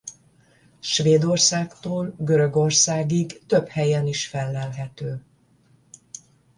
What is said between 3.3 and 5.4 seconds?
több helyen is fellelhető.